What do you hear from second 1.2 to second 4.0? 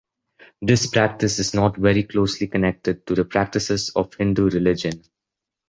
is not very closely connected to the practices